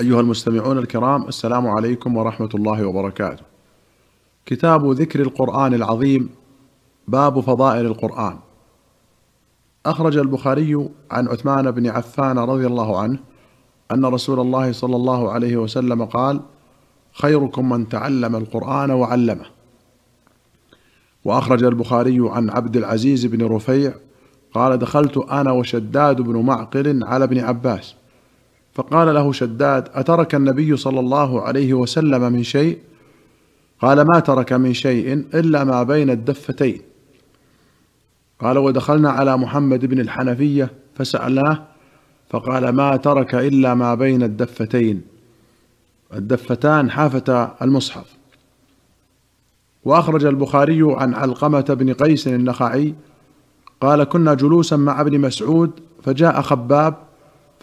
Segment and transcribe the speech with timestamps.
[0.00, 3.42] أيها المستمعون الكرام السلام عليكم ورحمة الله وبركاته.
[4.46, 6.30] كتاب ذكر القرآن العظيم
[7.08, 8.38] باب فضائل القرآن.
[9.86, 13.18] أخرج البخاري عن عثمان بن عفان رضي الله عنه
[13.92, 16.40] أن رسول الله صلى الله عليه وسلم قال:
[17.12, 19.46] خيركم من تعلم القرآن وعلمه.
[21.24, 23.94] وأخرج البخاري عن عبد العزيز بن رفيع
[24.54, 27.94] قال دخلت أنا وشداد بن معقل على ابن عباس
[28.74, 32.78] فقال له شداد أترك النبي صلى الله عليه وسلم من شيء؟
[33.80, 36.80] قال ما ترك من شيء إلا ما بين الدفتين.
[38.40, 41.62] قال ودخلنا على محمد بن الحنفية فسألناه
[42.30, 45.02] فقال ما ترك إلا ما بين الدفتين.
[46.14, 48.14] الدفتان حافة المصحف.
[49.84, 52.94] وأخرج البخاري عن علقمة بن قيس النخعي
[53.80, 55.70] قال كنا جلوسا مع ابن مسعود
[56.02, 56.94] فجاء خباب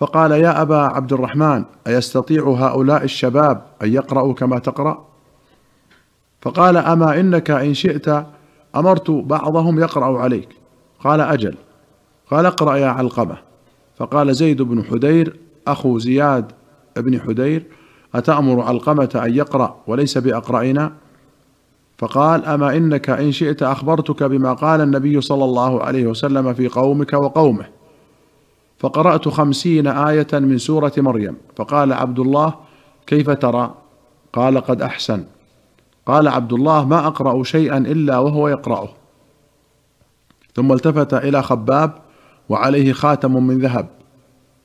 [0.02, 5.06] فقال يا أبا عبد الرحمن أيستطيع هؤلاء الشباب أن يقرأوا كما تقرأ؟
[6.42, 8.26] فقال أما إنك إن شئت
[8.76, 10.50] أمرت بعضهم يقرأ عليك.
[11.00, 11.56] قال أجل.
[12.32, 13.38] قال اقرأ يا علقمة.
[13.98, 16.52] فقال زيد بن حدير أخو زياد
[16.98, 17.66] بن حدير
[18.16, 20.94] أتأمر علقمة أن يقرأ وليس باقرأنا
[21.98, 27.14] فقال أما إنك إن شئت أخبرتك بما قال النبي صلى الله عليه وسلم في قومك
[27.14, 27.81] وقومه.
[28.82, 31.38] فقرأت خمسين آية من سورة مريم.
[31.56, 32.54] فقال عبد الله
[33.08, 33.74] كيف ترى؟
[34.34, 35.26] قال قد أحسن.
[36.06, 38.90] قال عبد الله ما أقرأ شيئا إلا وهو يقرأه.
[40.56, 41.94] ثم التفت إلى خباب
[42.50, 43.88] وعليه خاتم من ذهب.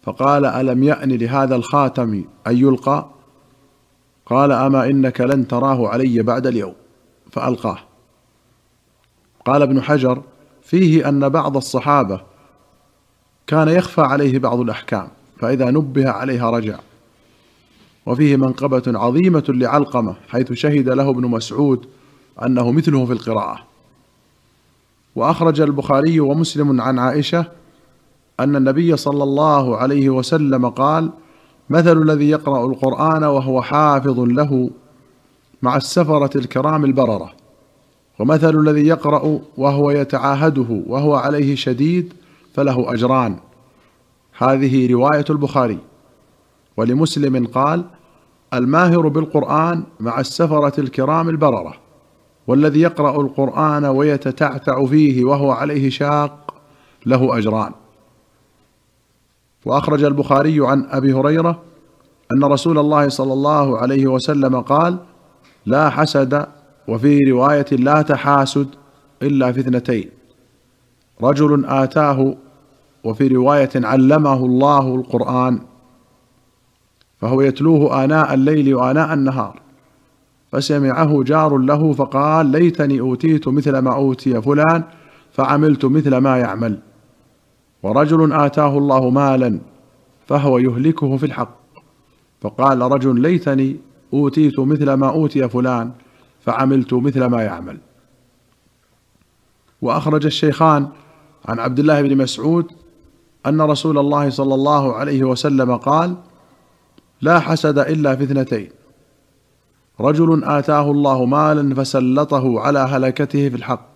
[0.03, 3.07] فقال ألم يأن لهذا الخاتم أن يلقى؟
[4.27, 6.75] قال أما إنك لن تراه علي بعد اليوم.
[7.33, 7.79] فألقاه.
[9.45, 10.23] قال ابن حجر
[10.63, 12.36] فيه أن بعض الصحابة
[13.47, 15.09] كان يخفى عليه بعض الأحكام
[15.39, 16.79] فإذا نبه عليها رجع.
[18.07, 21.87] وفيه منقبة عظيمة لعلقمة حيث شهد له ابن مسعود
[22.43, 23.59] أنه مثله في القراءة.
[25.17, 27.47] وأخرج البخاري ومسلم عن عائشة
[28.41, 31.11] أن النبي صلى الله عليه وسلم قال
[31.71, 34.71] مثل الذي يقرأ القرآن وهو حافظ له
[35.63, 37.33] مع السفرة الكرام البررة.
[38.19, 42.15] ومثل الذي يقرأ وهو يتعاهده وهو عليه شديد
[42.57, 43.37] فله أجران.
[44.39, 45.79] هذه رواية البخاري.
[46.77, 47.85] ولمسلم قال
[48.55, 51.75] الماهر بالقرآن مع السفرة الكرام البررة
[52.47, 56.55] والذي يقرأ القرآن ويتتعتع فيه وهو عليه شاق
[57.07, 57.73] له أجران.
[59.65, 61.63] وأخرج البخاري عن أبي هريرة
[62.33, 64.99] أن رسول الله صلى الله عليه وسلم قال
[65.67, 66.47] لا حسد
[66.89, 68.69] وفي رواية لا تحاسد
[69.23, 70.11] إلا في اثنتين.
[71.23, 72.37] رجل آتاه
[73.07, 75.61] وفي رواية علمه الله القرآن
[77.21, 79.61] فهو يتلوه آناء الليل وآناء النهار
[80.53, 84.85] فسمعه جار له فقال ليتني أوتيت مثل ما أوتي فلان
[85.33, 86.79] فعملت مثل ما يعمل.
[87.83, 89.59] ورجل آتاه الله مالا
[90.27, 91.57] فهو يهلكه في الحق.
[92.41, 93.77] فقال رجل ليتني
[94.13, 95.93] أوتيت مثل ما أوتي فلان
[96.41, 97.79] فعملت مثل ما يعمل.
[99.83, 100.89] وأخرج الشيخان
[101.49, 102.86] عن عبد الله بن مسعود
[103.47, 106.17] أن رسول الله صلى الله عليه وسلم قال
[107.21, 108.69] لا حسد إلا في اثنتين.
[110.01, 113.89] رجل آتاه الله مالا فسلطه على هلكته في الحق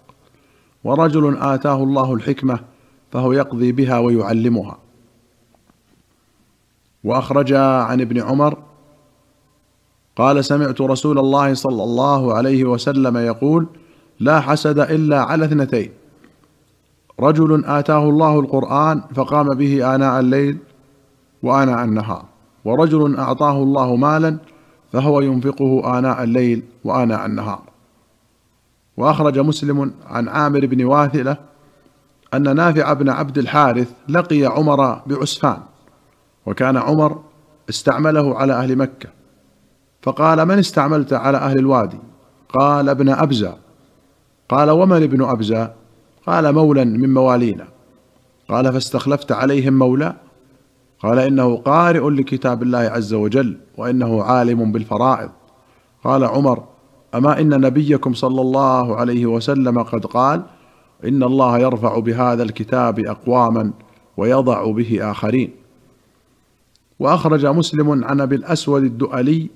[0.85, 2.61] ورجل آتاه الله الحكمة
[3.13, 4.79] فهو يقضي بها ويعلمها.
[7.05, 8.59] وأخرج عن ابن عمر
[10.17, 13.67] قال سمعت رسول الله صلى الله عليه وسلم يقول
[14.21, 16.00] لا حسد إلا على اثنتين.
[17.21, 20.59] رجل آتاه الله القرآن فقام به آناء الليل
[21.43, 22.25] وآناء النهار
[22.65, 24.39] ورجل أعطاه الله مالا
[24.93, 27.63] فهو ينفقه آناء الليل وآناء النهار.
[28.97, 31.37] وأخرج مسلم عن عامر بن واثلة
[32.35, 35.59] أن نافع بن عبد الحارث لقي عمر بعسفان
[36.47, 37.23] وكان عمر
[37.69, 39.09] استعمله على أهل مكة.
[40.03, 41.99] فقال من استعملت على أهل الوادي؟
[42.49, 43.57] قال ابن أبزة.
[44.49, 45.80] قال ومن ابن أبزة؟
[46.27, 47.69] قال مولا من موالينا.
[48.49, 50.17] قال فاستخلفت عليهم مولى
[51.01, 55.31] قال إنه قارئ لكتاب الله عز وجل وإنه عالم بالفرائض.
[56.05, 56.65] قال عمر
[57.15, 60.43] أما إن نبيكم صلى الله عليه وسلم قد قال
[61.05, 63.73] إن الله يرفع بهذا الكتاب اقواما
[64.17, 65.51] ويضع به آخرين.
[66.99, 69.51] وأخرج مسلم عن أبي الأسود الدؤلي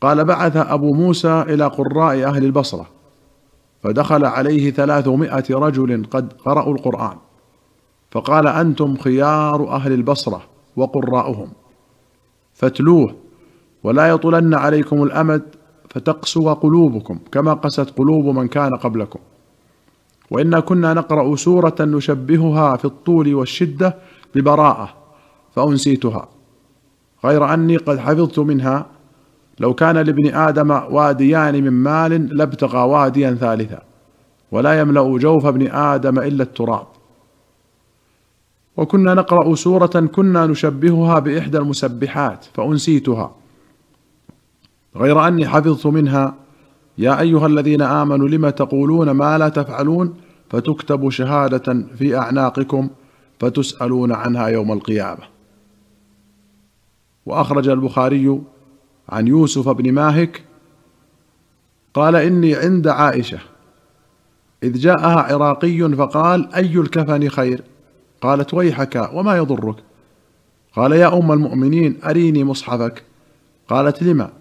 [0.00, 2.95] قال بعث أبو موسى إلى قراء أهل البصرة.
[3.86, 7.16] فدخل عليه ثلاثمائة رجل قد قرأوا القرآن.
[8.10, 10.42] فقال أنتم خيار أهل البصرة
[10.76, 11.48] وقراؤهم.
[12.54, 13.14] فاتلوه
[13.84, 15.42] ولا يطولن عليكم الأمد
[15.90, 19.18] فتقسو قلوبكم كما قست قلوب من كان قبلكم.
[20.30, 23.96] وانا كنا نقرأ سورة نشبهها في الطول والشدة
[24.34, 24.94] ببراءة
[25.54, 26.28] فأنسيتها.
[27.24, 28.86] غير أني قد حفظت منها
[29.60, 33.82] لو كان لابن آدم واديان من مال لابتغى واديا ثالثا
[34.52, 36.86] ولا يملأ جوف ابن آدم إلا التراب.
[38.76, 43.34] وكنا نقرأ سورة كنا نشبهها بإحدى المسبحات فأنسيتها.
[44.96, 46.34] غير أني حفظت منها
[46.98, 50.14] يا أيها الذين آمنوا لم تقولون ما لا تفعلون؟
[50.50, 52.88] فتكتب شهادة في أعناقكم
[53.38, 55.22] فتسألون عنها يوم القيامة.
[57.26, 58.40] وأخرج البخاري
[59.08, 60.42] عن يوسف بن ماهك
[61.94, 63.38] قال إني عند عائشة
[64.62, 67.62] إذ جاءها عراقي فقال أي الكفن خير؟
[68.20, 69.76] قالت ويحك وما يضرك؟
[70.76, 73.02] قال يا أم المؤمنين أريني مصحفك.
[73.68, 74.32] قالت لما؟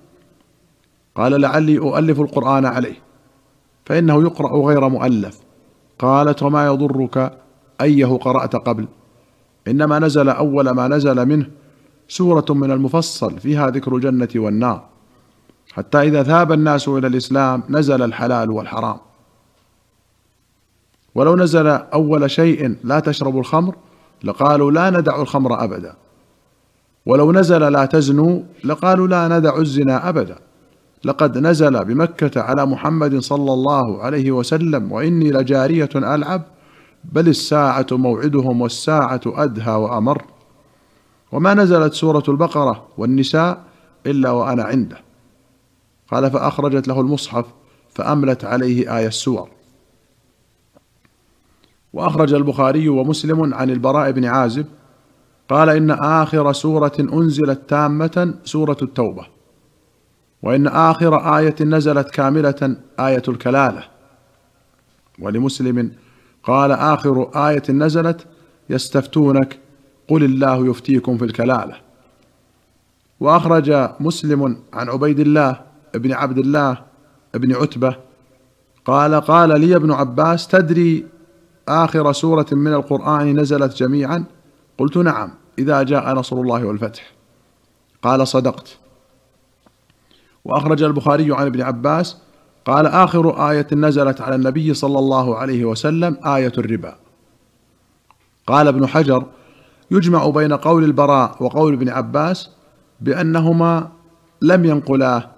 [1.16, 2.96] قال لعلي أؤلف القرآن عليه
[3.86, 5.40] فإنه يقرأ غير مؤلف.
[6.00, 7.38] قالت وما يضرك؟
[7.82, 8.88] أيه قرأت قبل؟
[9.68, 11.50] إنما نزل أول ما نزل منه
[12.08, 14.86] سورة من المفصل فيها ذكر الجنة والنار.
[15.74, 18.98] حتى إذا ذهب الناس إلى الإسلام نزل الحلال والحرام.
[21.16, 23.76] ولو نزل أول شيء لا تشربوا الخمر
[24.24, 25.96] لقالوا لا ندع الخمر أبدا.
[27.06, 30.36] ولو نزل لا تزنوا لقالوا لا ندع الزنا أبدا.
[31.04, 36.42] لقد نزل بمكة على محمد صلى الله عليه وسلم وإني لجارية ألعب
[37.04, 40.22] بل الساعة موعدهم والساعة أدهى وأمر.
[41.36, 43.64] وما نزلت سورة البقرة والنساء
[44.06, 44.98] إلا وأنا عنده.
[46.12, 47.46] قال فأخرجت له المصحف
[47.90, 49.50] فأملت عليه آية السور.
[51.94, 54.66] وأخرج البخاري ومسلم عن البراء بن عازب
[55.50, 59.28] قال إن آخر سورة أنزلت تامة سورة التوبة
[60.42, 63.84] وإن آخر آية نزلت كاملة آية الكلالة.
[65.20, 65.92] ولمسلم
[66.44, 68.26] قال آخر آية نزلت
[68.70, 69.65] يستفتونك
[70.08, 71.76] قل الله يفتيكم في الكلاله.
[73.20, 75.62] واخرج مسلم عن عبيد الله
[75.96, 76.78] بن عبد الله
[77.34, 77.96] بن عتبه
[78.86, 81.06] قال قال لي ابن عباس تدري
[81.68, 84.26] اخر سوره من القران نزلت جميعا؟
[84.78, 87.12] قلت نعم اذا جاء نصر الله والفتح.
[88.02, 88.78] قال صدقت.
[90.46, 92.18] واخرج البخاري عن ابن عباس
[92.66, 96.96] قال اخر إيه نزلت على النبي صلى الله عليه وسلم إيه الربا.
[98.48, 99.26] قال ابن حجر
[99.92, 102.50] يجمع بين قول البراء وقول ابن عباس
[103.02, 103.90] بأنهما
[104.42, 105.30] لم ينقلاه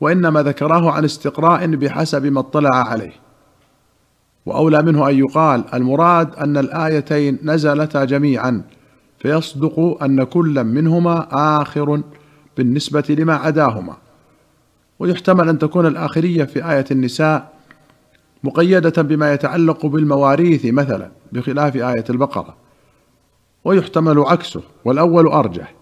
[0.00, 3.12] وإنما ذكراه عن استقراء بحسب ما اطلع عليه.
[4.46, 8.62] وأولى منه أن يقال المراد أن الآيتين نزلتا جميعا
[9.18, 11.28] فيصدق أن كلا منهما
[11.60, 12.02] آخر
[12.56, 13.96] بالنسبة لما عداهما.
[14.98, 17.52] ويحتمل أن تكون الآخرية في آية النساء
[18.44, 22.67] مقيدة بما يتعلق بالمواريث مثلا بخلاف آية البقرة.
[23.68, 25.74] ويحتمل عكسه والأول أرجح.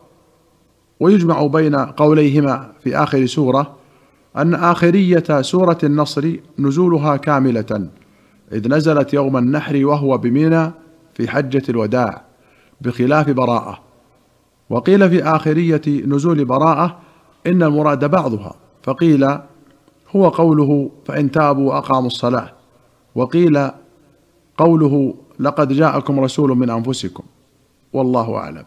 [1.00, 3.76] ويجمع بين قوليهما في آخر سورة
[4.36, 7.88] أن آخرية سورة النصر نزولها كاملة
[8.52, 10.70] إذ نزلت يوم النحر وهو بمنى
[11.14, 12.22] في حجة الوداع
[12.80, 13.78] بخلاف براءة.
[14.70, 16.98] وقيل في آخرية نزول براءة
[17.46, 19.24] إن المراد بعضها فقيل
[20.16, 22.52] هو قوله فإن تابوا وأقاموا الصلاة
[23.14, 23.68] وقيل
[24.56, 27.24] قوله لقد جاءكم رسول من أنفسكم.
[27.96, 28.64] والله أعلم.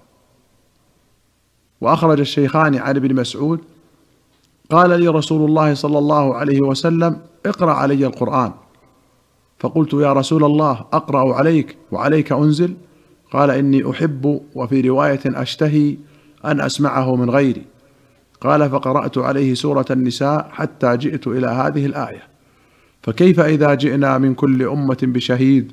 [1.82, 3.60] وأخرج الشيخان عن ابن مسعود
[4.70, 8.52] قال لي رسول الله صلى الله عليه وسلم اقرأ علي القرآن.
[9.60, 12.74] فقلت يا رسول الله أقرأ عليك وعليك أنزل.
[13.32, 15.98] قال إني أحب وفي رواية أشتهي
[16.46, 17.66] أن أسمعه من غيري.
[18.42, 22.24] قال فقرأت عليه سورة النساء حتى جئت إلى هذه الآية.
[23.02, 25.72] فكيف إذا جئنا من كل أمة بشهيد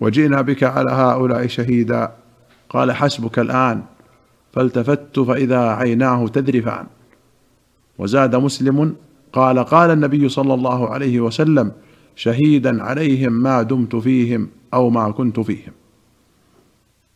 [0.00, 2.21] وجئنا بك على هؤلاء شهيدا؟
[2.72, 3.82] قال حسبك الآن
[4.52, 6.86] فالتفت فإذا عيناه تذرفان
[7.98, 8.94] وزاد مسلم
[9.32, 11.72] قال قال النبي صلى الله عليه وسلم
[12.16, 15.72] شهيدا عليهم ما دمت فيهم أو ما كنت فيهم.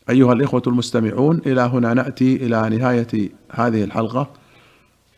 [0.09, 4.29] أيها الإخوة المستمعون إلى هنا نأتي إلى نهاية هذه الحلقة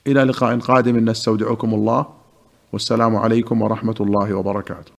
[0.07, 2.05] إلى لقاء قادم نستودعكم الله
[2.73, 4.87] والسلام عليكم ورحمة الله وبركاته.